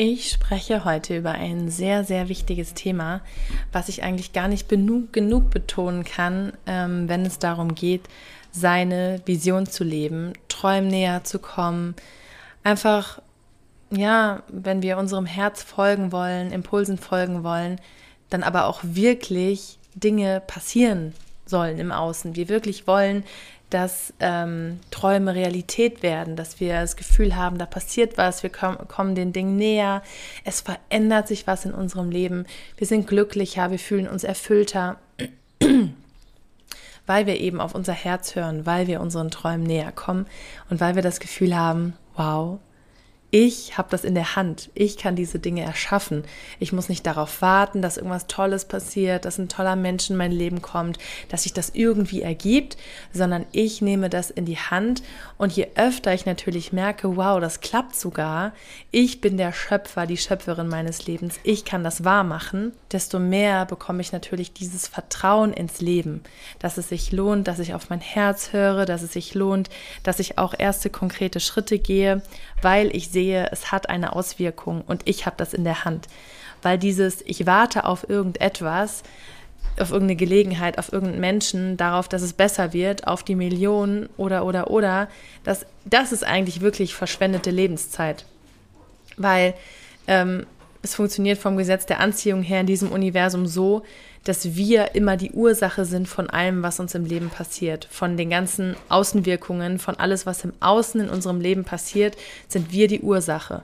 [0.00, 3.20] Ich spreche heute über ein sehr, sehr wichtiges Thema,
[3.72, 8.02] was ich eigentlich gar nicht genug, genug betonen kann, ähm, wenn es darum geht,
[8.52, 11.96] seine Vision zu leben, Träumen näher zu kommen.
[12.62, 13.20] Einfach,
[13.90, 17.80] ja, wenn wir unserem Herz folgen wollen, Impulsen folgen wollen,
[18.30, 21.12] dann aber auch wirklich Dinge passieren
[21.44, 22.36] sollen im Außen.
[22.36, 23.24] Wir wirklich wollen,
[23.70, 28.78] dass ähm, Träume Realität werden, dass wir das Gefühl haben, da passiert was, wir kommen,
[28.88, 30.02] kommen den Dingen näher,
[30.44, 34.96] es verändert sich was in unserem Leben, wir sind glücklicher, wir fühlen uns erfüllter,
[37.06, 40.26] weil wir eben auf unser Herz hören, weil wir unseren Träumen näher kommen
[40.70, 42.58] und weil wir das Gefühl haben, wow,
[43.30, 44.70] ich habe das in der Hand.
[44.74, 46.24] Ich kann diese Dinge erschaffen.
[46.60, 50.32] Ich muss nicht darauf warten, dass irgendwas Tolles passiert, dass ein toller Mensch in mein
[50.32, 50.98] Leben kommt,
[51.28, 52.78] dass sich das irgendwie ergibt,
[53.12, 55.02] sondern ich nehme das in die Hand.
[55.36, 58.52] Und je öfter ich natürlich merke, wow, das klappt sogar,
[58.90, 63.66] ich bin der Schöpfer, die Schöpferin meines Lebens, ich kann das wahr machen, desto mehr
[63.66, 66.22] bekomme ich natürlich dieses Vertrauen ins Leben,
[66.60, 69.68] dass es sich lohnt, dass ich auf mein Herz höre, dass es sich lohnt,
[70.02, 72.22] dass ich auch erste konkrete Schritte gehe,
[72.62, 76.08] weil ich sehe, es hat eine Auswirkung und ich habe das in der Hand.
[76.62, 79.02] Weil dieses, ich warte auf irgendetwas,
[79.78, 84.44] auf irgendeine Gelegenheit, auf irgendeinen Menschen, darauf, dass es besser wird, auf die Millionen oder,
[84.44, 85.08] oder, oder,
[85.44, 88.24] das, das ist eigentlich wirklich verschwendete Lebenszeit.
[89.16, 89.54] Weil
[90.06, 90.46] ähm,
[90.82, 93.84] es funktioniert vom Gesetz der Anziehung her in diesem Universum so,
[94.28, 97.88] dass wir immer die Ursache sind von allem, was uns im Leben passiert.
[97.90, 102.14] Von den ganzen Außenwirkungen, von alles, was im Außen in unserem Leben passiert,
[102.46, 103.62] sind wir die Ursache.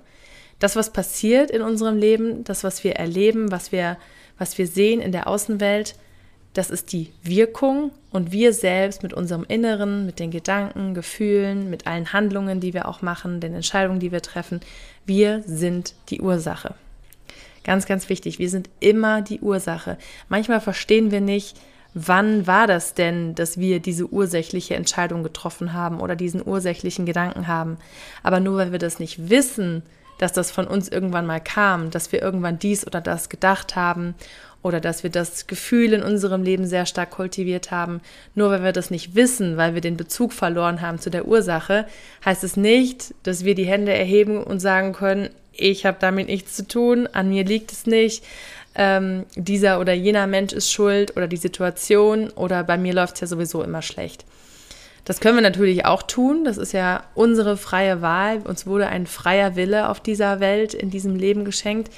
[0.60, 3.98] Das, was passiert in unserem Leben, das, was wir erleben, was wir,
[4.38, 5.96] was wir sehen in der Außenwelt,
[6.54, 11.86] das ist die Wirkung und wir selbst mit unserem Inneren, mit den Gedanken, Gefühlen, mit
[11.86, 14.60] allen Handlungen, die wir auch machen, den Entscheidungen, die wir treffen,
[15.04, 16.74] wir sind die Ursache.
[17.64, 18.38] Ganz, ganz wichtig.
[18.38, 19.98] Wir sind immer die Ursache.
[20.28, 21.56] Manchmal verstehen wir nicht,
[21.94, 27.48] wann war das denn, dass wir diese ursächliche Entscheidung getroffen haben oder diesen ursächlichen Gedanken
[27.48, 27.78] haben.
[28.22, 29.82] Aber nur weil wir das nicht wissen,
[30.18, 34.14] dass das von uns irgendwann mal kam, dass wir irgendwann dies oder das gedacht haben
[34.62, 38.00] oder dass wir das Gefühl in unserem Leben sehr stark kultiviert haben.
[38.34, 41.86] Nur weil wir das nicht wissen, weil wir den Bezug verloren haben zu der Ursache,
[42.24, 46.54] heißt es nicht, dass wir die Hände erheben und sagen können, ich habe damit nichts
[46.54, 48.24] zu tun, an mir liegt es nicht,
[48.74, 53.20] ähm, dieser oder jener Mensch ist schuld oder die Situation oder bei mir läuft es
[53.20, 54.24] ja sowieso immer schlecht.
[55.04, 56.44] Das können wir natürlich auch tun.
[56.44, 58.38] Das ist ja unsere freie Wahl.
[58.38, 61.92] Uns wurde ein freier Wille auf dieser Welt, in diesem Leben geschenkt.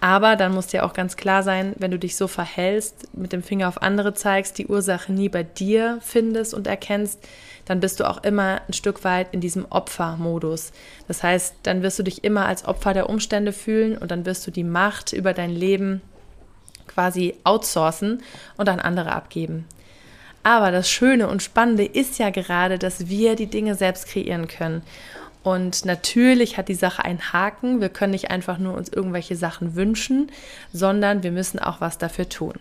[0.00, 3.42] Aber dann muss dir auch ganz klar sein, wenn du dich so verhältst, mit dem
[3.42, 7.18] Finger auf andere zeigst, die Ursache nie bei dir findest und erkennst,
[7.66, 10.72] dann bist du auch immer ein Stück weit in diesem Opfermodus.
[11.08, 14.46] Das heißt, dann wirst du dich immer als Opfer der Umstände fühlen und dann wirst
[14.46, 16.00] du die Macht über dein Leben
[16.86, 18.22] quasi outsourcen
[18.56, 19.66] und an andere abgeben.
[20.42, 24.82] Aber das Schöne und Spannende ist ja gerade, dass wir die Dinge selbst kreieren können.
[25.42, 27.80] Und natürlich hat die Sache einen Haken.
[27.80, 30.30] Wir können nicht einfach nur uns irgendwelche Sachen wünschen,
[30.72, 32.54] sondern wir müssen auch was dafür tun.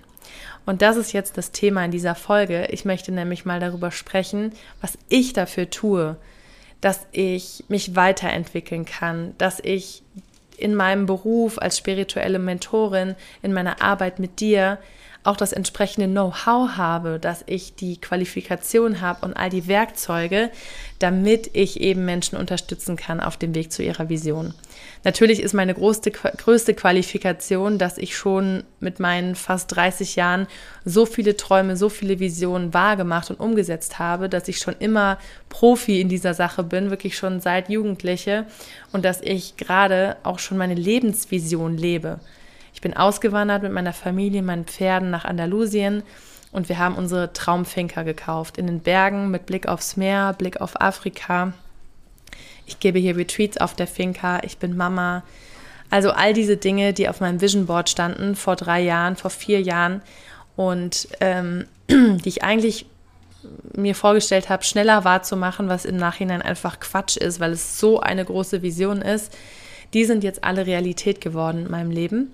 [0.65, 2.67] Und das ist jetzt das Thema in dieser Folge.
[2.71, 6.17] Ich möchte nämlich mal darüber sprechen, was ich dafür tue,
[6.81, 10.03] dass ich mich weiterentwickeln kann, dass ich
[10.57, 14.77] in meinem Beruf als spirituelle Mentorin, in meiner Arbeit mit dir
[15.25, 20.51] auch das entsprechende Know-how habe, dass ich die Qualifikation habe und all die Werkzeuge,
[20.99, 24.53] damit ich eben Menschen unterstützen kann auf dem Weg zu ihrer Vision.
[25.03, 30.47] Natürlich ist meine größte, größte Qualifikation, dass ich schon mit meinen fast 30 Jahren
[30.83, 35.17] so viele Träume, so viele Visionen wahrgemacht und umgesetzt habe, dass ich schon immer
[35.49, 38.45] Profi in dieser Sache bin, wirklich schon seit Jugendliche
[38.91, 42.19] und dass ich gerade auch schon meine Lebensvision lebe.
[42.85, 46.03] Bin ausgewandert mit meiner Familie, meinen Pferden nach Andalusien
[46.51, 50.79] und wir haben unsere Traumfinker gekauft in den Bergen mit Blick aufs Meer, Blick auf
[50.79, 51.53] Afrika.
[52.67, 55.23] Ich gebe hier Retreats auf der Finca, ich bin Mama.
[55.89, 59.63] Also all diese Dinge, die auf meinem Vision Board standen vor drei Jahren, vor vier
[59.63, 60.03] Jahren
[60.55, 62.85] und ähm, die ich eigentlich
[63.73, 68.23] mir vorgestellt habe, schneller wahrzumachen, was im Nachhinein einfach Quatsch ist, weil es so eine
[68.23, 69.33] große Vision ist,
[69.95, 72.33] die sind jetzt alle Realität geworden in meinem Leben.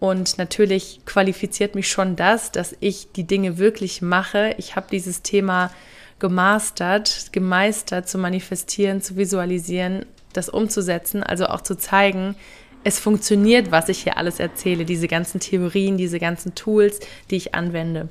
[0.00, 4.54] Und natürlich qualifiziert mich schon das, dass ich die Dinge wirklich mache.
[4.56, 5.70] Ich habe dieses Thema
[6.18, 12.34] gemastert, gemeistert zu manifestieren, zu visualisieren, das umzusetzen, also auch zu zeigen,
[12.82, 17.00] es funktioniert, was ich hier alles erzähle, diese ganzen Theorien, diese ganzen Tools,
[17.30, 18.08] die ich anwende.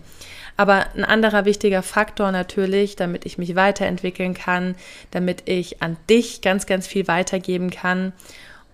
[0.57, 4.75] Aber ein anderer wichtiger Faktor natürlich, damit ich mich weiterentwickeln kann,
[5.09, 8.13] damit ich an dich ganz, ganz viel weitergeben kann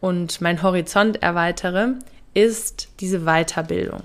[0.02, 1.94] und meinen Horizont erweitere,
[2.36, 4.04] ist diese Weiterbildung.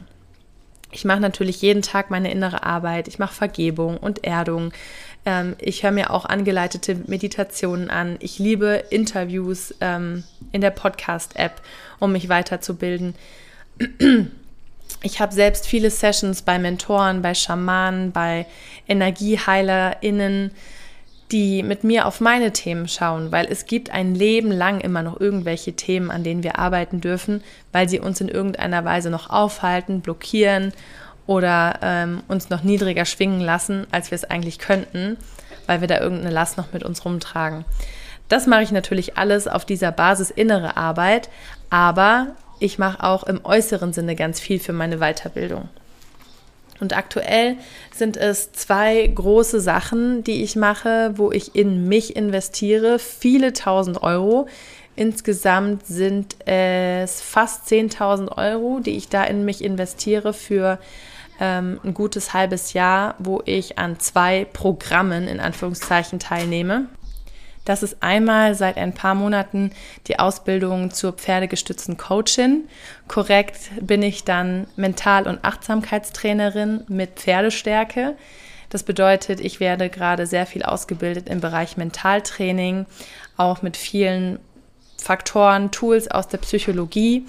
[0.93, 4.73] Ich mache natürlich jeden Tag meine innere Arbeit, ich mache Vergebung und Erdung.
[5.25, 8.17] Ähm, ich höre mir auch angeleitete Meditationen an.
[8.21, 11.61] Ich liebe Interviews ähm, in der Podcast-App,
[11.99, 13.15] um mich weiterzubilden.
[15.03, 18.45] Ich habe selbst viele Sessions bei Mentoren, bei Schamanen, bei
[18.87, 20.51] EnergieheilerInnen,
[21.33, 25.21] die mit mir auf meine Themen schauen, weil es gibt ein Leben lang immer noch
[25.21, 27.43] irgendwelche Themen, an denen wir arbeiten dürfen,
[27.73, 30.73] weil sie uns in irgendeiner Weise noch aufhalten, blockieren
[31.27, 35.17] oder ähm, uns noch niedriger schwingen lassen, als wir es eigentlich könnten,
[35.67, 37.65] weil wir da irgendeine Last noch mit uns rumtragen.
[38.29, 41.29] Das mache ich natürlich alles auf dieser Basis innere Arbeit,
[41.69, 42.29] aber
[42.59, 45.69] ich mache auch im äußeren Sinne ganz viel für meine Weiterbildung.
[46.81, 47.57] Und aktuell
[47.95, 54.03] sind es zwei große Sachen, die ich mache, wo ich in mich investiere, viele tausend
[54.03, 54.49] Euro.
[54.97, 60.79] Insgesamt sind es fast 10.000 Euro, die ich da in mich investiere für
[61.41, 66.87] ähm, ein gutes halbes Jahr, wo ich an zwei Programmen in Anführungszeichen teilnehme.
[67.71, 69.71] Das ist einmal seit ein paar Monaten
[70.09, 72.69] die Ausbildung zur pferdegestützten Coachin.
[73.07, 78.17] Korrekt bin ich dann Mental- und Achtsamkeitstrainerin mit Pferdestärke.
[78.71, 82.87] Das bedeutet, ich werde gerade sehr viel ausgebildet im Bereich Mentaltraining,
[83.37, 84.41] auch mit vielen
[84.97, 87.25] Faktoren, Tools aus der Psychologie.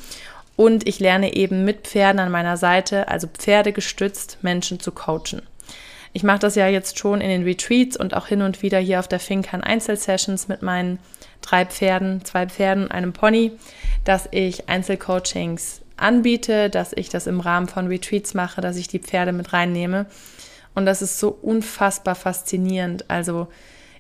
[0.56, 5.44] Und ich lerne eben mit Pferden an meiner Seite, also pferdegestützt, Menschen zu coachen.
[6.14, 9.00] Ich mache das ja jetzt schon in den Retreats und auch hin und wieder hier
[9.00, 11.00] auf der Fincan Einzelsessions mit meinen
[11.42, 13.54] drei Pferden, zwei Pferden und einem Pony,
[14.04, 19.00] dass ich Einzelcoachings anbiete, dass ich das im Rahmen von Retreats mache, dass ich die
[19.00, 20.08] Pferde mit reinnehme.
[20.74, 23.10] Und das ist so unfassbar faszinierend.
[23.10, 23.48] Also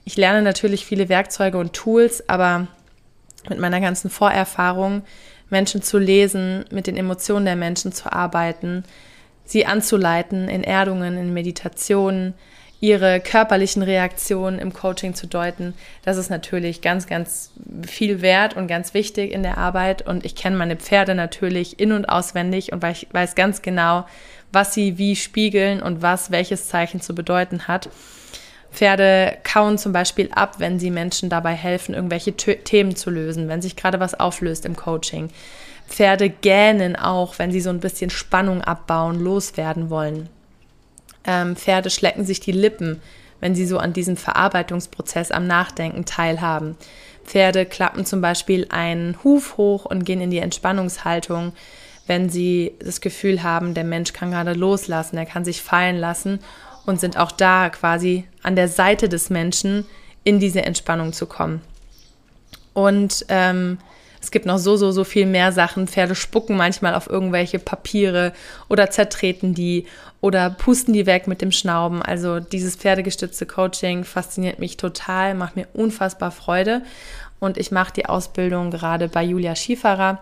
[0.03, 2.67] ich lerne natürlich viele Werkzeuge und Tools, aber
[3.49, 5.03] mit meiner ganzen Vorerfahrung,
[5.49, 8.83] Menschen zu lesen, mit den Emotionen der Menschen zu arbeiten,
[9.51, 12.33] sie anzuleiten in Erdungen, in Meditationen,
[12.79, 15.75] ihre körperlichen Reaktionen im Coaching zu deuten.
[16.03, 17.51] Das ist natürlich ganz, ganz
[17.87, 20.07] viel wert und ganz wichtig in der Arbeit.
[20.07, 24.05] Und ich kenne meine Pferde natürlich in- und auswendig und weiß ganz genau,
[24.51, 27.87] was sie wie spiegeln und was welches Zeichen zu bedeuten hat.
[28.71, 33.61] Pferde kauen zum Beispiel ab, wenn sie Menschen dabei helfen, irgendwelche Themen zu lösen, wenn
[33.61, 35.29] sich gerade was auflöst im Coaching.
[35.91, 40.29] Pferde gähnen auch, wenn sie so ein bisschen Spannung abbauen, loswerden wollen.
[41.25, 43.01] Ähm, Pferde schlecken sich die Lippen,
[43.41, 46.77] wenn sie so an diesem Verarbeitungsprozess am Nachdenken teilhaben.
[47.25, 51.51] Pferde klappen zum Beispiel einen Huf hoch und gehen in die Entspannungshaltung,
[52.07, 56.39] wenn sie das Gefühl haben, der Mensch kann gerade loslassen, er kann sich fallen lassen
[56.85, 59.85] und sind auch da quasi an der Seite des Menschen
[60.23, 61.61] in diese Entspannung zu kommen.
[62.73, 63.77] Und ähm,
[64.21, 65.87] es gibt noch so, so, so viel mehr Sachen.
[65.87, 68.33] Pferde spucken manchmal auf irgendwelche Papiere
[68.69, 69.87] oder zertreten die
[70.21, 72.03] oder pusten die weg mit dem Schnauben.
[72.03, 76.83] Also dieses pferdegestützte Coaching fasziniert mich total, macht mir unfassbar Freude.
[77.39, 80.21] Und ich mache die Ausbildung gerade bei Julia Schieferer,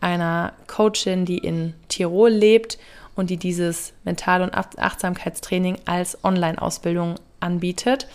[0.00, 2.78] einer Coachin, die in Tirol lebt
[3.16, 8.06] und die dieses Mental- und Achtsamkeitstraining als Online-Ausbildung anbietet.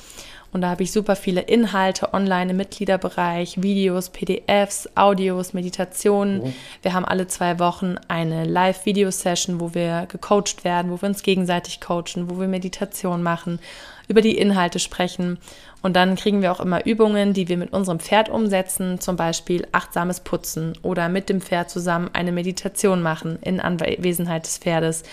[0.55, 6.43] Und da habe ich super viele Inhalte online im Mitgliederbereich, Videos, PDFs, Audios, Meditationen.
[6.43, 6.53] Mhm.
[6.81, 11.81] Wir haben alle zwei Wochen eine Live-Video-Session, wo wir gecoacht werden, wo wir uns gegenseitig
[11.81, 13.59] coachen, wo wir Meditation machen,
[14.07, 15.39] über die Inhalte sprechen.
[15.81, 19.67] Und dann kriegen wir auch immer Übungen, die wir mit unserem Pferd umsetzen, zum Beispiel
[19.73, 25.03] achtsames Putzen oder mit dem Pferd zusammen eine Meditation machen in Anwesenheit des Pferdes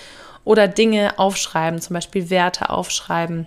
[0.45, 3.47] oder Dinge aufschreiben, zum Beispiel Werte aufschreiben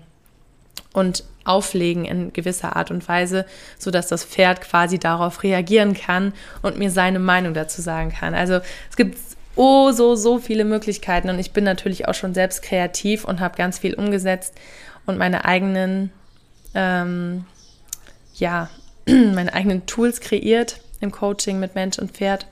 [0.92, 3.46] und auflegen in gewisser Art und Weise,
[3.78, 8.34] so dass das Pferd quasi darauf reagieren kann und mir seine Meinung dazu sagen kann.
[8.34, 8.60] Also
[8.90, 9.18] es gibt
[9.56, 13.58] oh so so viele Möglichkeiten und ich bin natürlich auch schon selbst kreativ und habe
[13.58, 14.54] ganz viel umgesetzt
[15.06, 16.12] und meine eigenen
[16.74, 17.46] ähm,
[18.36, 18.70] ja
[19.08, 22.48] meine eigenen Tools kreiert im Coaching mit Mensch und Pferd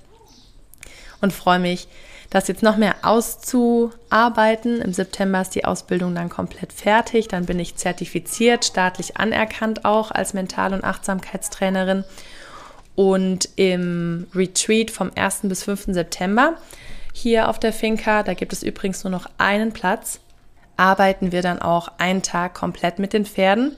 [1.23, 1.88] und freue mich,
[2.33, 4.81] das jetzt noch mehr auszuarbeiten.
[4.81, 7.27] Im September ist die Ausbildung dann komplett fertig.
[7.27, 12.03] Dann bin ich zertifiziert, staatlich anerkannt auch als Mental- und Achtsamkeitstrainerin.
[12.95, 15.41] Und im Retreat vom 1.
[15.43, 15.93] bis 5.
[15.93, 16.55] September
[17.13, 20.19] hier auf der Finca, da gibt es übrigens nur noch einen Platz,
[20.75, 23.77] arbeiten wir dann auch einen Tag komplett mit den Pferden.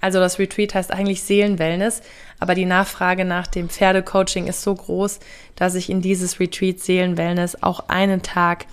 [0.00, 2.02] Also das Retreat heißt eigentlich Seelenwellness,
[2.40, 5.20] aber die Nachfrage nach dem Pferdecoaching ist so groß,
[5.56, 8.66] dass ich in dieses Retreat Seelenwellness auch einen Tag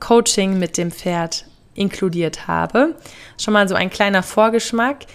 [0.00, 2.96] Coaching mit dem Pferd inkludiert habe.
[3.38, 5.06] Schon mal so ein kleiner Vorgeschmack.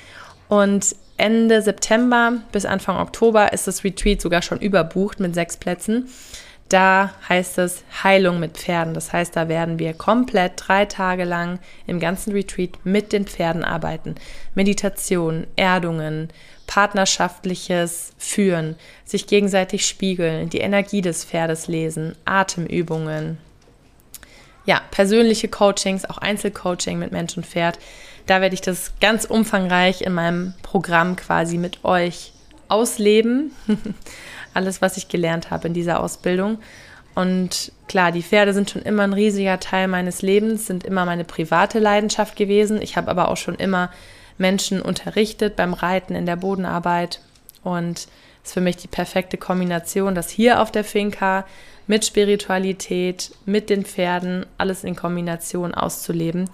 [0.47, 6.09] Und Ende September bis Anfang Oktober ist das Retreat sogar schon überbucht mit sechs Plätzen.
[6.69, 8.93] Da heißt es Heilung mit Pferden.
[8.95, 13.63] Das heißt, da werden wir komplett drei Tage lang im ganzen Retreat mit den Pferden
[13.63, 14.15] arbeiten.
[14.55, 16.29] Meditation, Erdungen,
[16.67, 23.38] partnerschaftliches Führen, sich gegenseitig spiegeln, die Energie des Pferdes lesen, Atemübungen.
[24.65, 27.77] Ja, persönliche Coachings, auch Einzelcoaching mit Mensch und Pferd.
[28.25, 32.34] Da werde ich das ganz umfangreich in meinem Programm quasi mit euch
[32.67, 33.51] ausleben.
[34.55, 36.57] alles, was ich gelernt habe in dieser Ausbildung.
[37.13, 41.24] Und klar, die Pferde sind schon immer ein riesiger Teil meines Lebens, sind immer meine
[41.24, 42.81] private Leidenschaft gewesen.
[42.81, 43.91] Ich habe aber auch schon immer
[44.37, 47.21] Menschen unterrichtet beim Reiten in der Bodenarbeit.
[47.63, 48.07] Und
[48.43, 51.45] ist für mich die perfekte Kombination, das hier auf der Finca
[51.87, 56.49] mit Spiritualität, mit den Pferden, alles in Kombination auszuleben.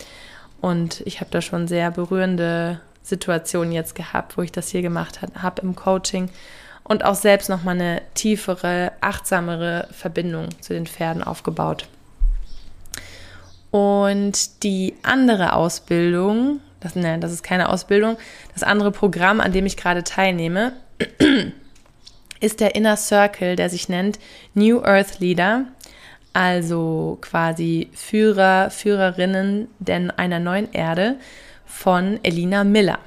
[0.62, 5.20] Und ich habe da schon sehr berührende Situationen jetzt gehabt, wo ich das hier gemacht
[5.36, 6.30] habe im Coaching
[6.84, 11.88] und auch selbst nochmal eine tiefere, achtsamere Verbindung zu den Pferden aufgebaut.
[13.72, 18.18] Und die andere Ausbildung, das, ne, das ist keine Ausbildung,
[18.54, 20.74] das andere Programm, an dem ich gerade teilnehme,
[22.42, 24.20] ist der Inner Circle, der sich nennt
[24.54, 25.66] New Earth Leader,
[26.34, 31.16] also quasi Führer, Führerinnen denn einer neuen Erde
[31.66, 33.00] von Elina Miller.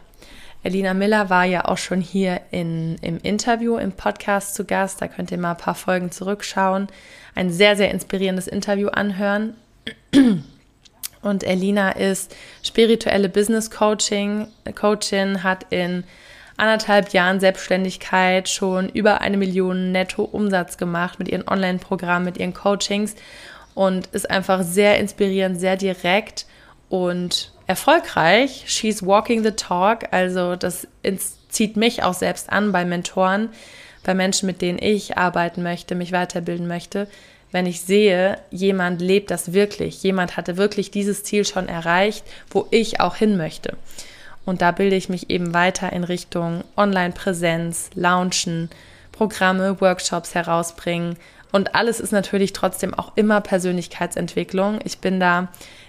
[0.63, 5.03] Elina Miller war ja auch schon hier in, im Interview, im Podcast zu Gast.
[5.03, 6.89] Da könnt ihr mal ein paar Folgen zurückschauen.
[7.35, 9.55] Ein sehr, sehr inspirierendes Interview anhören.
[11.25, 16.05] Und Elina ist spirituelle Business Coaching, Coachin, hat in
[16.57, 22.55] anderthalb Jahren Selbstständigkeit schon über eine Million netto Umsatz gemacht mit ihren Online-Programmen, mit ihren
[22.55, 23.15] Coachings
[23.75, 26.47] und ist einfach sehr inspirierend, sehr direkt
[26.89, 28.65] und erfolgreich.
[28.67, 30.13] She's walking the talk.
[30.13, 30.87] Also das
[31.49, 33.49] zieht mich auch selbst an bei Mentoren,
[34.05, 37.09] bei Menschen, mit denen ich arbeiten möchte, mich weiterbilden möchte.
[37.55, 42.67] Wenn ich sehe, jemand lebt das wirklich, jemand hatte wirklich dieses Ziel schon erreicht, wo
[42.73, 43.77] ich auch hin möchte.
[44.45, 48.71] Und da bilde ich mich eben weiter in Richtung Online-Präsenz, Launchen,
[49.13, 51.15] Programme, Workshops herausbringen.
[51.53, 54.81] Und alles ist natürlich trotzdem auch immer Persönlichkeitsentwicklung.
[54.83, 55.47] Ich bin da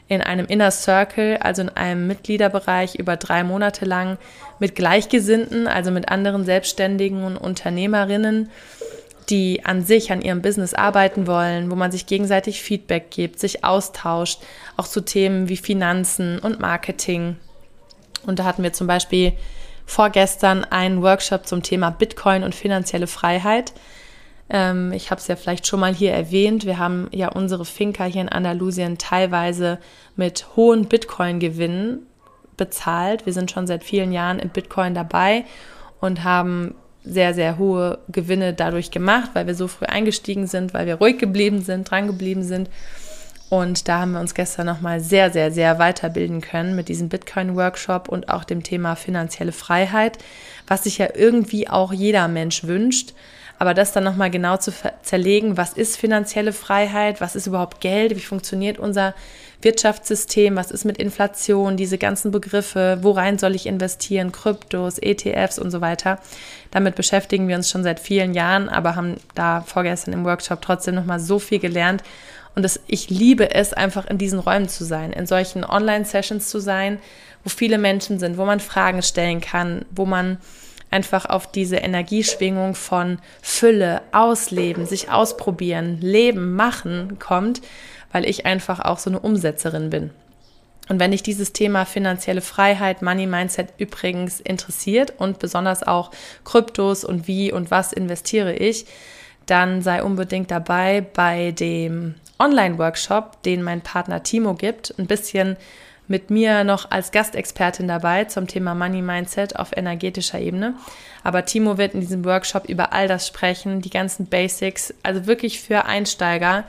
[0.07, 4.19] in einem Inner Circle, also in einem Mitgliederbereich über drei Monate lang
[4.59, 8.51] mit Gleichgesinnten, also mit anderen Selbstständigen und Unternehmerinnen,
[9.29, 13.63] die an sich, an ihrem Business arbeiten wollen, wo man sich gegenseitig Feedback gibt, sich
[13.63, 14.41] austauscht,
[14.77, 17.37] auch zu Themen wie Finanzen und Marketing.
[18.25, 19.33] Und da hatten wir zum Beispiel
[19.85, 23.73] vorgestern einen Workshop zum Thema Bitcoin und finanzielle Freiheit.
[24.49, 26.65] Ähm, ich habe es ja vielleicht schon mal hier erwähnt.
[26.65, 29.79] Wir haben ja unsere Finca hier in Andalusien teilweise
[30.15, 32.05] mit hohen Bitcoin-Gewinnen
[32.57, 33.25] bezahlt.
[33.25, 35.45] Wir sind schon seit vielen Jahren in Bitcoin dabei
[35.99, 40.87] und haben sehr, sehr hohe Gewinne dadurch gemacht, weil wir so früh eingestiegen sind, weil
[40.87, 42.69] wir ruhig geblieben sind, dran geblieben sind.
[43.49, 48.09] Und da haben wir uns gestern nochmal sehr, sehr, sehr weiterbilden können mit diesem Bitcoin-Workshop
[48.09, 50.17] und auch dem Thema finanzielle Freiheit,
[50.67, 53.13] was sich ja irgendwie auch jeder Mensch wünscht.
[53.57, 58.15] Aber das dann nochmal genau zu zerlegen, was ist finanzielle Freiheit, was ist überhaupt Geld,
[58.15, 59.13] wie funktioniert unser
[59.61, 65.71] Wirtschaftssystem, was ist mit Inflation, diese ganzen Begriffe, worein soll ich investieren, Kryptos, ETFs und
[65.71, 66.19] so weiter.
[66.71, 70.95] Damit beschäftigen wir uns schon seit vielen Jahren, aber haben da vorgestern im Workshop trotzdem
[70.95, 72.03] nochmal so viel gelernt.
[72.55, 76.59] Und das, ich liebe es, einfach in diesen Räumen zu sein, in solchen Online-Sessions zu
[76.59, 76.99] sein,
[77.43, 80.37] wo viele Menschen sind, wo man Fragen stellen kann, wo man
[80.95, 87.61] einfach auf diese Energieschwingung von Fülle, Ausleben, sich ausprobieren, Leben, Machen kommt,
[88.13, 90.11] weil ich einfach auch so eine Umsetzerin bin.
[90.87, 96.11] Und wenn dich dieses Thema finanzielle Freiheit, Money Mindset übrigens interessiert und besonders auch
[96.45, 98.85] Kryptos und wie und was investiere ich,
[99.47, 104.93] dann sei unbedingt dabei bei dem Online-Workshop, den mein Partner Timo gibt.
[104.97, 105.57] Ein bisschen
[106.07, 110.75] mit mir noch als Gastexpertin dabei zum Thema Money Mindset auf energetischer Ebene.
[111.23, 115.59] Aber Timo wird in diesem Workshop über all das sprechen, die ganzen Basics, also wirklich
[115.59, 116.65] für Einsteiger,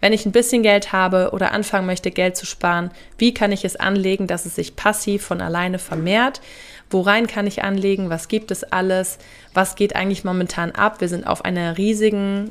[0.00, 3.64] wenn ich ein bisschen Geld habe oder anfangen möchte, Geld zu sparen, wie kann ich
[3.64, 6.40] es anlegen, dass es sich passiv von alleine vermehrt?
[6.88, 8.10] Worein kann ich anlegen?
[8.10, 9.18] Was gibt es alles?
[9.54, 11.00] Was geht eigentlich momentan ab?
[11.00, 12.50] Wir sind auf einer riesigen,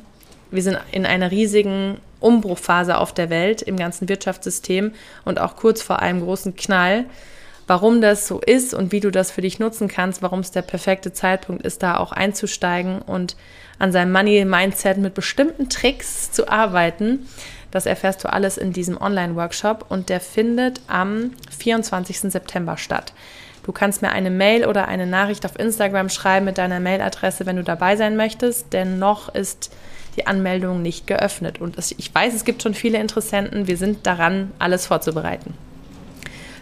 [0.50, 4.92] wir sind in einer riesigen Umbruchphase auf der Welt im ganzen Wirtschaftssystem
[5.24, 7.06] und auch kurz vor einem großen Knall.
[7.66, 10.62] Warum das so ist und wie du das für dich nutzen kannst, warum es der
[10.62, 13.36] perfekte Zeitpunkt ist, da auch einzusteigen und
[13.78, 17.28] an seinem Money-Mindset mit bestimmten Tricks zu arbeiten.
[17.70, 22.32] Das erfährst du alles in diesem Online-Workshop und der findet am 24.
[22.32, 23.12] September statt.
[23.62, 27.56] Du kannst mir eine Mail oder eine Nachricht auf Instagram schreiben mit deiner Mailadresse, wenn
[27.56, 29.70] du dabei sein möchtest, denn noch ist
[30.16, 31.60] die Anmeldung nicht geöffnet.
[31.60, 33.66] Und ich weiß, es gibt schon viele Interessenten.
[33.66, 35.54] Wir sind daran, alles vorzubereiten.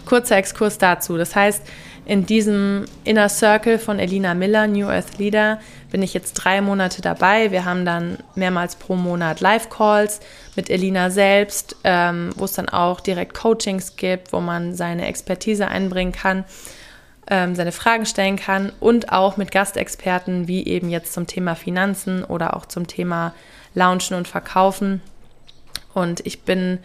[0.05, 1.17] Kurzer Exkurs dazu.
[1.17, 1.63] Das heißt,
[2.09, 7.03] in diesem Inner Circle von Elina Miller, New Earth Leader, bin ich jetzt drei Monate
[7.03, 7.51] dabei.
[7.51, 10.21] Wir haben dann mehrmals pro Monat Live-Calls
[10.57, 15.69] mit Elina selbst, ähm, wo es dann auch direkt Coachings gibt, wo man seine Expertise
[15.69, 16.45] einbringen kann,
[17.31, 22.25] ähm, seine Fragen stellen kann und auch mit Gastexperten, wie eben jetzt zum Thema Finanzen
[22.25, 23.35] oder auch zum Thema
[23.75, 25.03] Launchen und Verkaufen.
[25.95, 26.79] Und ich bin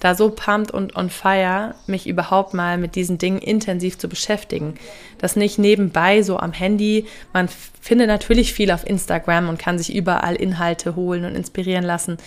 [0.00, 4.74] da so pumped und on fire, mich überhaupt mal mit diesen Dingen intensiv zu beschäftigen.
[5.18, 7.06] Das nicht nebenbei so am Handy.
[7.32, 7.48] Man
[7.80, 12.18] findet natürlich viel auf Instagram und kann sich überall Inhalte holen und inspirieren lassen.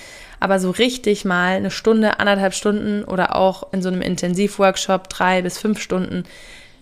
[0.42, 5.42] Aber so richtig mal eine Stunde, anderthalb Stunden oder auch in so einem Intensivworkshop drei
[5.42, 6.26] bis fünf Stunden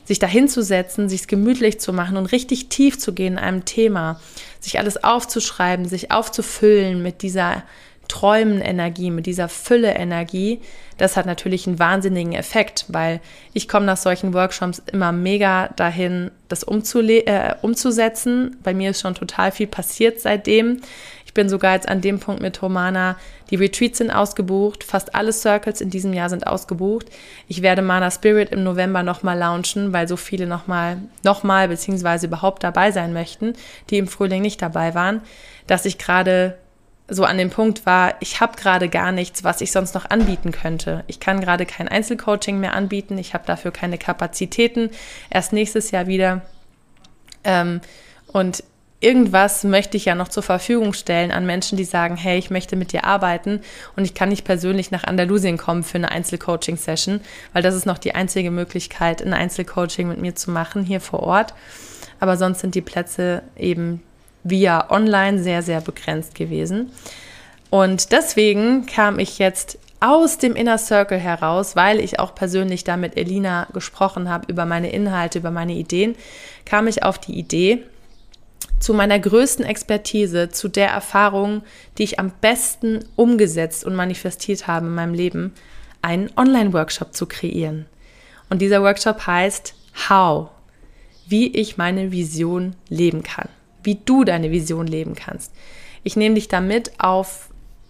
[0.09, 4.19] sich dahinzusetzen, sich gemütlich zu machen und richtig tief zu gehen in einem Thema,
[4.59, 7.61] sich alles aufzuschreiben, sich aufzufüllen mit dieser
[8.07, 10.61] Träumen-Energie, mit dieser Fülle-Energie,
[10.99, 13.21] das hat natürlich einen wahnsinnigen Effekt, weil
[13.53, 18.57] ich komme nach solchen Workshops immer mega dahin, das äh, umzusetzen.
[18.63, 20.81] Bei mir ist schon total viel passiert seitdem.
[21.29, 23.15] Ich bin sogar jetzt an dem Punkt mit Romana,
[23.51, 27.05] die Retreats sind ausgebucht, fast alle Circles in diesem Jahr sind ausgebucht.
[27.47, 32.63] Ich werde Mana Spirit im November nochmal launchen, weil so viele nochmal, nochmal beziehungsweise überhaupt
[32.63, 33.53] dabei sein möchten,
[33.91, 35.21] die im Frühling nicht dabei waren,
[35.67, 36.57] dass ich gerade
[37.07, 40.51] so an dem Punkt war, ich habe gerade gar nichts, was ich sonst noch anbieten
[40.51, 41.03] könnte.
[41.05, 44.89] Ich kann gerade kein Einzelcoaching mehr anbieten, ich habe dafür keine Kapazitäten,
[45.29, 46.41] erst nächstes Jahr wieder.
[47.43, 47.81] Ähm,
[48.33, 48.63] und
[49.01, 52.75] irgendwas möchte ich ja noch zur Verfügung stellen an Menschen, die sagen, hey, ich möchte
[52.75, 53.61] mit dir arbeiten
[53.95, 57.21] und ich kann nicht persönlich nach Andalusien kommen für eine Einzelcoaching-Session,
[57.53, 61.21] weil das ist noch die einzige Möglichkeit, ein Einzelcoaching mit mir zu machen hier vor
[61.21, 61.53] Ort.
[62.19, 64.01] Aber sonst sind die Plätze eben
[64.43, 66.91] via online sehr, sehr begrenzt gewesen.
[67.69, 72.97] Und deswegen kam ich jetzt aus dem Inner Circle heraus, weil ich auch persönlich da
[72.97, 76.15] mit Elina gesprochen habe über meine Inhalte, über meine Ideen,
[76.65, 77.83] kam ich auf die Idee,
[78.79, 81.63] zu meiner größten Expertise, zu der Erfahrung,
[81.97, 85.53] die ich am besten umgesetzt und manifestiert habe in meinem Leben,
[86.01, 87.85] einen Online-Workshop zu kreieren.
[88.49, 89.75] Und dieser Workshop heißt
[90.09, 90.49] How,
[91.27, 93.49] wie ich meine Vision leben kann
[93.83, 95.53] wie du deine Vision leben kannst.
[96.03, 97.49] Ich nehme dich damit auf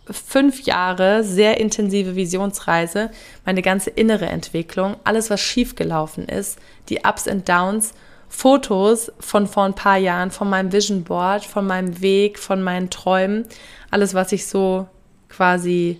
[0.10, 3.12] fünf Jahre sehr intensive Visionsreise,
[3.46, 6.58] meine ganze innere Entwicklung, alles, was schiefgelaufen ist,
[6.90, 7.94] die Ups und Downs,
[8.30, 12.90] Fotos von vor ein paar Jahren, von meinem Vision Board, von meinem Weg, von meinen
[12.90, 13.46] Träumen,
[13.92, 14.88] alles, was ich so
[15.28, 16.00] quasi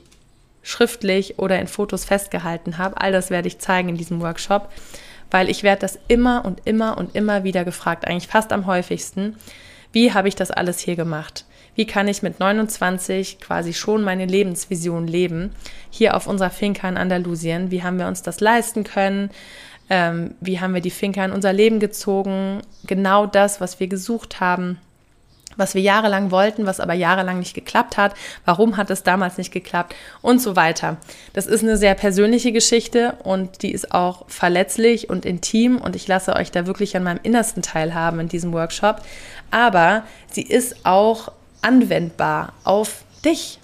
[0.62, 4.70] schriftlich oder in Fotos festgehalten habe, all das werde ich zeigen in diesem Workshop,
[5.32, 9.36] weil ich werde das immer und immer und immer wieder gefragt, eigentlich fast am häufigsten.
[9.92, 11.46] Wie habe ich das alles hier gemacht?
[11.76, 15.52] Wie kann ich mit 29 quasi schon meine Lebensvision leben?
[15.90, 17.72] Hier auf unserer Finca in Andalusien.
[17.72, 19.32] Wie haben wir uns das leisten können?
[19.90, 22.62] Ähm, wie haben wir die Finca in unser Leben gezogen?
[22.86, 24.80] Genau das, was wir gesucht haben
[25.60, 28.14] was wir jahrelang wollten, was aber jahrelang nicht geklappt hat.
[28.46, 29.94] Warum hat es damals nicht geklappt?
[30.22, 30.98] Und so weiter.
[31.34, 36.08] Das ist eine sehr persönliche Geschichte und die ist auch verletzlich und intim und ich
[36.08, 39.02] lasse euch da wirklich an meinem innersten teilhaben in diesem Workshop.
[39.52, 43.59] Aber sie ist auch anwendbar auf dich.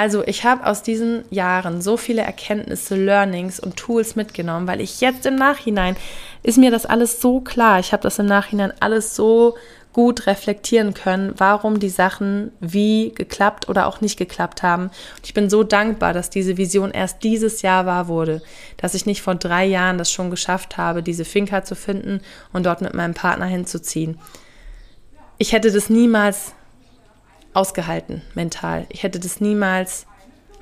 [0.00, 5.02] Also ich habe aus diesen Jahren so viele Erkenntnisse, Learnings und Tools mitgenommen, weil ich
[5.02, 5.94] jetzt im Nachhinein
[6.42, 7.80] ist mir das alles so klar.
[7.80, 9.58] Ich habe das im Nachhinein alles so
[9.92, 14.84] gut reflektieren können, warum die Sachen wie geklappt oder auch nicht geklappt haben.
[14.84, 18.40] Und ich bin so dankbar, dass diese Vision erst dieses Jahr wahr wurde,
[18.78, 22.22] dass ich nicht vor drei Jahren das schon geschafft habe, diese Finca zu finden
[22.54, 24.18] und dort mit meinem Partner hinzuziehen.
[25.36, 26.54] Ich hätte das niemals
[27.54, 28.86] ausgehalten mental.
[28.90, 30.06] Ich hätte das niemals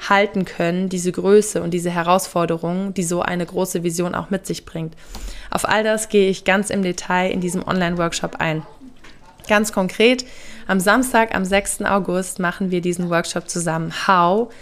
[0.08, 4.64] halten können, diese Größe und diese Herausforderungen, die so eine große Vision auch mit sich
[4.64, 4.94] bringt.
[5.50, 8.62] Auf all das gehe ich ganz im Detail in diesem Online-Workshop ein.
[9.48, 10.24] Ganz konkret,
[10.66, 11.82] am Samstag, am 6.
[11.82, 13.92] August machen wir diesen Workshop zusammen.
[14.06, 14.52] How?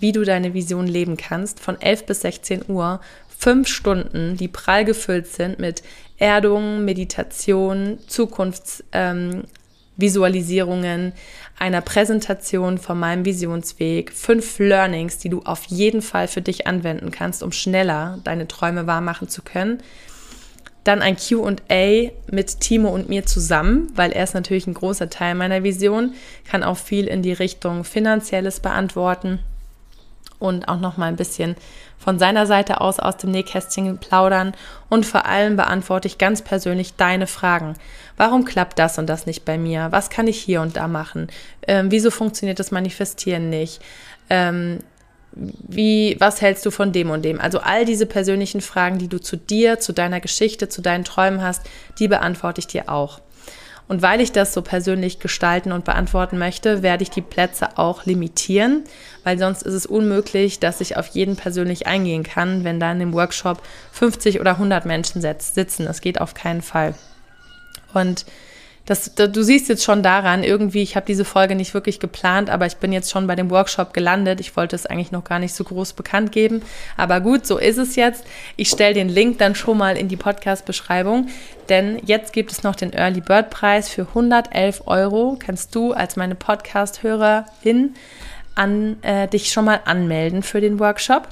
[0.00, 3.00] wie du deine Vision leben kannst, von 11 bis 16 Uhr,
[3.38, 5.82] fünf Stunden, die prall gefüllt sind mit
[6.18, 9.44] Erdung, Meditation, Zukunftsvisualisierungen, ähm,
[11.58, 17.10] einer Präsentation von meinem Visionsweg, fünf Learnings, die du auf jeden Fall für dich anwenden
[17.10, 19.78] kannst, um schneller deine Träume wahrmachen zu können.
[20.84, 25.34] Dann ein QA mit Timo und mir zusammen, weil er ist natürlich ein großer Teil
[25.34, 26.14] meiner Vision,
[26.48, 29.40] kann auch viel in die Richtung Finanzielles beantworten
[30.38, 31.56] und auch noch mal ein bisschen
[31.98, 34.54] von seiner Seite aus aus dem Nähkästchen plaudern
[34.88, 37.74] und vor allem beantworte ich ganz persönlich deine Fragen.
[38.16, 39.88] Warum klappt das und das nicht bei mir?
[39.90, 41.28] Was kann ich hier und da machen?
[41.66, 43.80] Ähm, wieso funktioniert das Manifestieren nicht?
[44.30, 44.80] Ähm,
[45.36, 47.40] wie, was hältst du von dem und dem?
[47.40, 51.42] Also all diese persönlichen Fragen, die du zu dir, zu deiner Geschichte, zu deinen Träumen
[51.42, 51.62] hast,
[51.98, 53.20] die beantworte ich dir auch.
[53.88, 58.04] Und weil ich das so persönlich gestalten und beantworten möchte, werde ich die Plätze auch
[58.04, 58.82] limitieren,
[59.22, 62.98] weil sonst ist es unmöglich, dass ich auf jeden persönlich eingehen kann, wenn da in
[62.98, 65.84] dem Workshop 50 oder 100 Menschen sitzen.
[65.84, 66.94] Das geht auf keinen Fall.
[67.94, 68.26] Und
[68.86, 72.66] das, du siehst jetzt schon daran, irgendwie, ich habe diese Folge nicht wirklich geplant, aber
[72.66, 74.38] ich bin jetzt schon bei dem Workshop gelandet.
[74.38, 76.62] Ich wollte es eigentlich noch gar nicht so groß bekannt geben.
[76.96, 78.24] Aber gut, so ist es jetzt.
[78.54, 81.28] Ich stelle den Link dann schon mal in die Podcast-Beschreibung,
[81.68, 85.36] denn jetzt gibt es noch den Early Bird Preis für 111 Euro.
[85.36, 87.96] Kannst du als meine Podcast-Hörerin
[88.54, 91.26] an äh, dich schon mal anmelden für den Workshop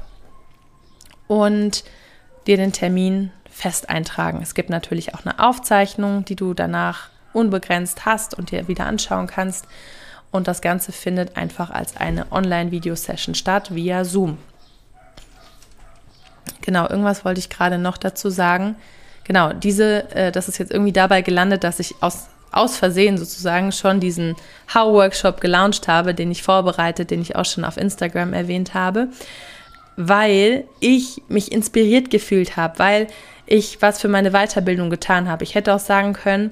[1.29, 1.85] und
[2.49, 4.40] dir den Termin fest eintragen.
[4.43, 9.27] Es gibt natürlich auch eine Aufzeichnung, die du danach unbegrenzt hast und dir wieder anschauen
[9.27, 9.66] kannst.
[10.31, 14.38] Und das Ganze findet einfach als eine Online-Video-Session statt via Zoom.
[16.61, 18.77] Genau, irgendwas wollte ich gerade noch dazu sagen.
[19.25, 23.73] Genau, diese, äh, das ist jetzt irgendwie dabei gelandet, dass ich aus, aus Versehen sozusagen
[23.73, 24.35] schon diesen
[24.75, 29.09] How-Workshop gelauncht habe, den ich vorbereitet, den ich auch schon auf Instagram erwähnt habe,
[29.97, 33.07] weil ich mich inspiriert gefühlt habe, weil
[33.47, 35.44] ich was für meine Weiterbildung getan habe.
[35.44, 36.51] Ich hätte auch sagen können,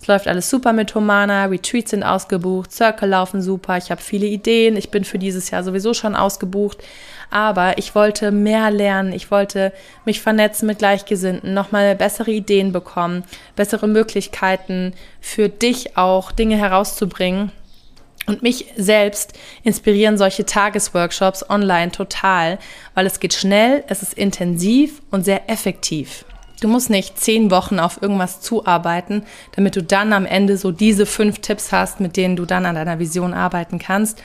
[0.00, 4.26] es läuft alles super mit Humana, Retreats sind ausgebucht, Circle laufen super, ich habe viele
[4.26, 6.78] Ideen, ich bin für dieses Jahr sowieso schon ausgebucht.
[7.30, 9.72] Aber ich wollte mehr lernen, ich wollte
[10.04, 13.24] mich vernetzen mit Gleichgesinnten, nochmal bessere Ideen bekommen,
[13.56, 17.52] bessere Möglichkeiten für dich auch Dinge herauszubringen.
[18.26, 19.34] Und mich selbst
[19.64, 22.58] inspirieren solche Tagesworkshops online total,
[22.94, 26.24] weil es geht schnell, es ist intensiv und sehr effektiv.
[26.60, 29.24] Du musst nicht zehn Wochen auf irgendwas zuarbeiten,
[29.56, 32.74] damit du dann am Ende so diese fünf Tipps hast, mit denen du dann an
[32.74, 34.22] deiner Vision arbeiten kannst,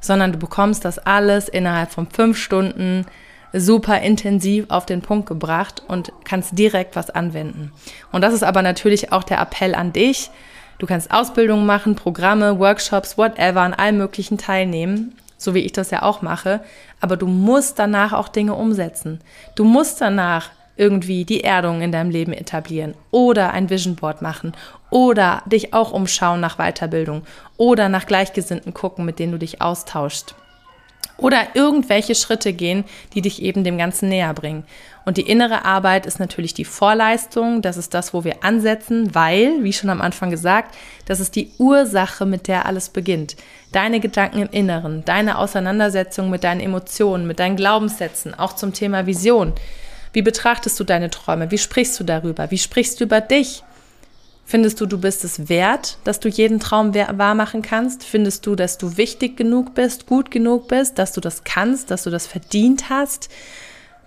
[0.00, 3.06] sondern du bekommst das alles innerhalb von fünf Stunden
[3.52, 7.72] super intensiv auf den Punkt gebracht und kannst direkt was anwenden.
[8.12, 10.30] Und das ist aber natürlich auch der Appell an dich.
[10.78, 15.90] Du kannst Ausbildungen machen, Programme, Workshops, whatever, an allem möglichen teilnehmen, so wie ich das
[15.90, 16.60] ja auch mache.
[17.00, 19.20] Aber du musst danach auch Dinge umsetzen.
[19.54, 24.52] Du musst danach irgendwie die Erdung in deinem Leben etablieren oder ein Vision Board machen
[24.90, 27.22] oder dich auch umschauen nach Weiterbildung
[27.56, 30.34] oder nach Gleichgesinnten gucken, mit denen du dich austauschst.
[31.18, 32.84] Oder irgendwelche Schritte gehen,
[33.14, 34.64] die dich eben dem Ganzen näher bringen.
[35.06, 37.62] Und die innere Arbeit ist natürlich die Vorleistung.
[37.62, 40.74] Das ist das, wo wir ansetzen, weil, wie schon am Anfang gesagt,
[41.06, 43.36] das ist die Ursache, mit der alles beginnt.
[43.72, 49.06] Deine Gedanken im Inneren, deine Auseinandersetzung mit deinen Emotionen, mit deinen Glaubenssätzen, auch zum Thema
[49.06, 49.54] Vision.
[50.12, 51.50] Wie betrachtest du deine Träume?
[51.50, 52.50] Wie sprichst du darüber?
[52.50, 53.62] Wie sprichst du über dich?
[54.48, 58.04] Findest du, du bist es wert, dass du jeden Traum wahr machen kannst?
[58.04, 62.04] Findest du, dass du wichtig genug bist, gut genug bist, dass du das kannst, dass
[62.04, 63.28] du das verdient hast?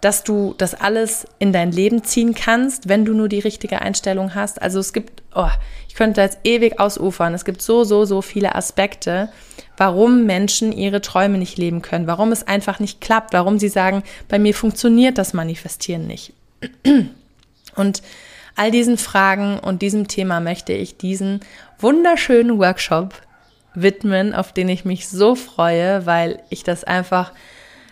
[0.02, 4.34] Dass du das alles in dein Leben ziehen kannst, wenn du nur die richtige Einstellung
[4.36, 4.62] hast.
[4.62, 5.50] Also es gibt, oh,
[5.88, 7.34] ich könnte jetzt ewig ausufern.
[7.34, 9.30] Es gibt so, so, so viele Aspekte,
[9.78, 14.04] warum Menschen ihre Träume nicht leben können, warum es einfach nicht klappt, warum sie sagen,
[14.28, 16.34] bei mir funktioniert das Manifestieren nicht.
[17.76, 18.02] Und
[18.56, 21.42] all diesen Fragen und diesem Thema möchte ich diesen
[21.80, 23.14] wunderschönen Workshop
[23.74, 27.32] widmen, auf den ich mich so freue, weil ich das einfach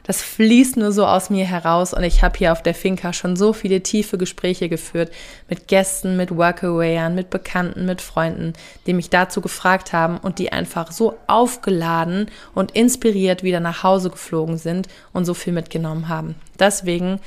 [0.08, 3.36] das fließt nur so aus mir heraus und ich habe hier auf der Finca schon
[3.36, 5.12] so viele tiefe Gespräche geführt
[5.50, 8.54] mit Gästen, mit Workawayern, mit Bekannten, mit Freunden,
[8.86, 14.10] die mich dazu gefragt haben und die einfach so aufgeladen und inspiriert wieder nach Hause
[14.10, 16.36] geflogen sind und so viel mitgenommen haben.
[16.58, 17.20] Deswegen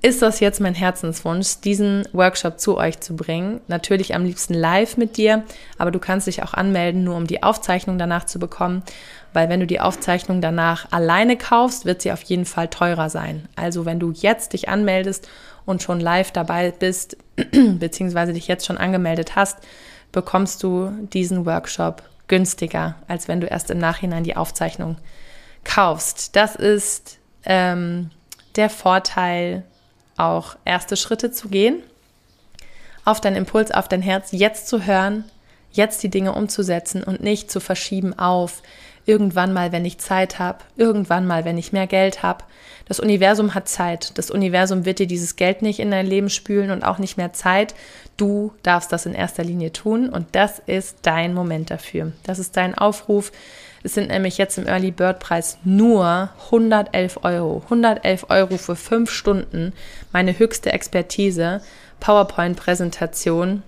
[0.00, 3.60] ist das jetzt mein Herzenswunsch, diesen Workshop zu euch zu bringen.
[3.66, 5.42] Natürlich am liebsten live mit dir,
[5.76, 8.84] aber du kannst dich auch anmelden, nur um die Aufzeichnung danach zu bekommen,
[9.32, 13.48] weil wenn du die Aufzeichnung danach alleine kaufst, wird sie auf jeden Fall teurer sein.
[13.56, 15.28] Also wenn du jetzt dich anmeldest
[15.66, 17.16] und schon live dabei bist,
[17.78, 19.58] beziehungsweise dich jetzt schon angemeldet hast,
[20.12, 24.96] bekommst du diesen Workshop günstiger, als wenn du erst im Nachhinein die Aufzeichnung
[25.64, 26.36] kaufst.
[26.36, 28.10] Das ist ähm,
[28.56, 29.64] der Vorteil,
[30.16, 31.82] auch erste Schritte zu gehen,
[33.04, 35.24] auf deinen Impuls, auf dein Herz, jetzt zu hören,
[35.70, 38.62] jetzt die Dinge umzusetzen und nicht zu verschieben auf
[39.08, 42.44] irgendwann mal, wenn ich Zeit habe, irgendwann mal, wenn ich mehr Geld habe.
[42.86, 44.16] Das Universum hat Zeit.
[44.18, 47.32] Das Universum wird dir dieses Geld nicht in dein Leben spülen und auch nicht mehr
[47.32, 47.74] Zeit.
[48.18, 52.12] Du darfst das in erster Linie tun und das ist dein Moment dafür.
[52.24, 53.32] Das ist dein Aufruf.
[53.82, 57.62] Es sind nämlich jetzt im Early Bird Preis nur 111 Euro.
[57.64, 59.72] 111 Euro für fünf Stunden.
[60.12, 61.62] Meine höchste Expertise.
[62.00, 63.62] PowerPoint-Präsentation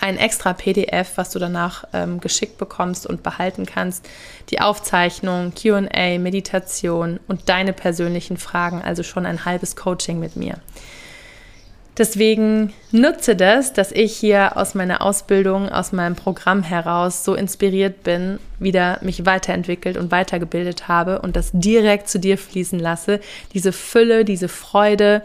[0.00, 4.08] ein extra PDF, was du danach ähm, geschickt bekommst und behalten kannst,
[4.50, 10.58] die Aufzeichnung, QA, Meditation und deine persönlichen Fragen, also schon ein halbes Coaching mit mir.
[11.98, 18.02] Deswegen nutze das, dass ich hier aus meiner Ausbildung, aus meinem Programm heraus so inspiriert
[18.02, 23.20] bin, wieder mich weiterentwickelt und weitergebildet habe und das direkt zu dir fließen lasse.
[23.54, 25.22] Diese Fülle, diese Freude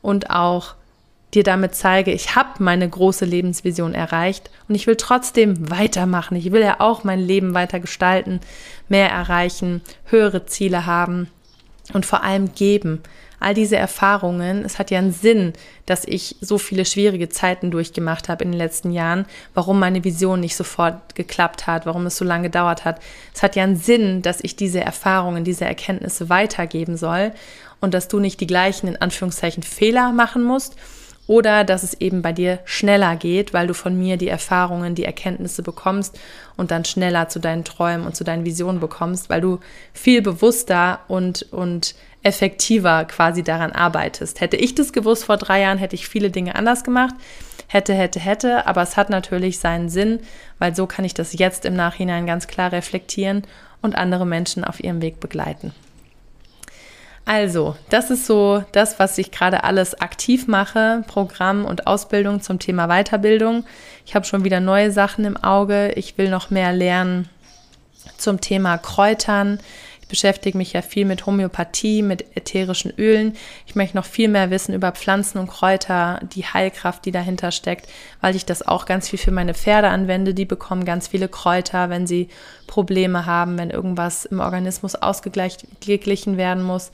[0.00, 0.76] und auch
[1.34, 6.36] dir damit zeige, ich habe meine große Lebensvision erreicht und ich will trotzdem weitermachen.
[6.36, 8.40] Ich will ja auch mein Leben weiter gestalten,
[8.88, 11.28] mehr erreichen, höhere Ziele haben
[11.92, 13.02] und vor allem geben.
[13.40, 15.52] All diese Erfahrungen, es hat ja einen Sinn,
[15.84, 20.40] dass ich so viele schwierige Zeiten durchgemacht habe in den letzten Jahren, warum meine Vision
[20.40, 23.00] nicht sofort geklappt hat, warum es so lange gedauert hat.
[23.34, 27.32] Es hat ja einen Sinn, dass ich diese Erfahrungen, diese Erkenntnisse weitergeben soll
[27.80, 30.76] und dass du nicht die gleichen, in Anführungszeichen, Fehler machen musst
[31.26, 35.04] oder dass es eben bei dir schneller geht, weil du von mir die Erfahrungen, die
[35.04, 36.18] Erkenntnisse bekommst
[36.56, 39.60] und dann schneller zu deinen Träumen und zu deinen Visionen bekommst, weil du
[39.92, 44.40] viel bewusster und, und effektiver quasi daran arbeitest.
[44.40, 47.14] Hätte ich das gewusst vor drei Jahren, hätte ich viele Dinge anders gemacht.
[47.66, 50.20] Hätte, hätte, hätte, aber es hat natürlich seinen Sinn,
[50.58, 53.42] weil so kann ich das jetzt im Nachhinein ganz klar reflektieren
[53.80, 55.72] und andere Menschen auf ihrem Weg begleiten.
[57.26, 62.58] Also, das ist so das, was ich gerade alles aktiv mache, Programm und Ausbildung zum
[62.58, 63.64] Thema Weiterbildung.
[64.04, 65.92] Ich habe schon wieder neue Sachen im Auge.
[65.92, 67.30] Ich will noch mehr lernen
[68.18, 69.58] zum Thema Kräutern.
[70.04, 73.32] Ich beschäftige mich ja viel mit Homöopathie, mit ätherischen Ölen.
[73.66, 77.88] Ich möchte noch viel mehr wissen über Pflanzen und Kräuter, die Heilkraft, die dahinter steckt,
[78.20, 80.34] weil ich das auch ganz viel für meine Pferde anwende.
[80.34, 82.28] Die bekommen ganz viele Kräuter, wenn sie
[82.66, 86.92] Probleme haben, wenn irgendwas im Organismus ausgeglichen werden muss.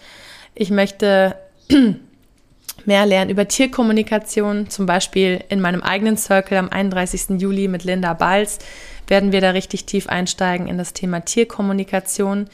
[0.55, 1.35] Ich möchte
[2.85, 7.41] mehr lernen über Tierkommunikation, zum Beispiel in meinem eigenen Circle am 31.
[7.41, 8.61] Juli mit Linda Balz
[9.09, 12.49] werden wir da richtig tief einsteigen in das Thema Tierkommunikation.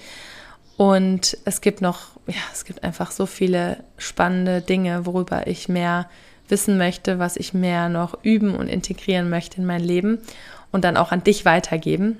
[0.76, 6.08] Und es gibt noch, ja, es gibt einfach so viele spannende Dinge, worüber ich mehr
[6.48, 10.18] wissen möchte, was ich mehr noch üben und integrieren möchte in mein Leben
[10.70, 12.18] und dann auch an dich weitergeben.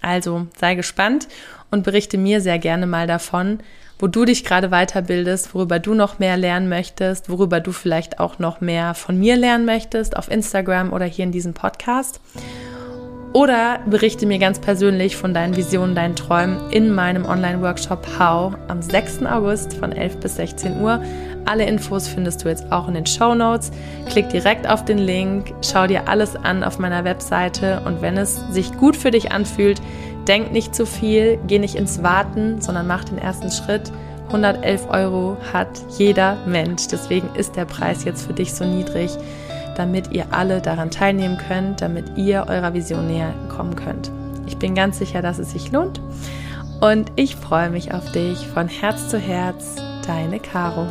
[0.00, 1.28] Also sei gespannt
[1.70, 3.60] und berichte mir sehr gerne mal davon,
[3.98, 8.38] wo du dich gerade weiterbildest, worüber du noch mehr lernen möchtest, worüber du vielleicht auch
[8.38, 12.20] noch mehr von mir lernen möchtest auf Instagram oder hier in diesem Podcast.
[13.34, 18.80] Oder berichte mir ganz persönlich von deinen Visionen, deinen Träumen in meinem Online-Workshop How am
[18.80, 19.26] 6.
[19.26, 21.02] August von 11 bis 16 Uhr.
[21.44, 23.70] Alle Infos findest du jetzt auch in den Show Notes.
[24.08, 28.40] Klick direkt auf den Link, schau dir alles an auf meiner Webseite und wenn es
[28.50, 29.80] sich gut für dich anfühlt,
[30.26, 33.92] denk nicht zu viel, geh nicht ins Warten, sondern mach den ersten Schritt.
[34.28, 36.88] 111 Euro hat jeder Mensch.
[36.88, 39.10] Deswegen ist der Preis jetzt für dich so niedrig
[39.78, 44.10] damit ihr alle daran teilnehmen könnt, damit ihr eurer Vision näher kommen könnt.
[44.46, 46.00] Ich bin ganz sicher, dass es sich lohnt
[46.80, 50.86] und ich freue mich auf dich von Herz zu Herz, deine Caro.